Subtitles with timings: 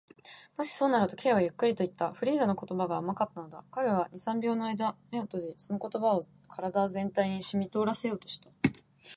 [0.57, 2.11] 「もしそうなら」と、Ｋ はゆっくりといった。
[2.11, 3.63] フリーダの言葉が甘かったのだ。
[3.69, 6.23] 彼は二、三秒のあいだ眼を閉じ、その言葉を
[6.57, 8.49] 身体全体にしみとおらせようとした。